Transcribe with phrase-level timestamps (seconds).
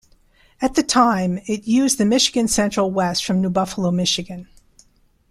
[0.63, 4.47] At the time it used the Michigan Central west from New Buffalo, Michigan.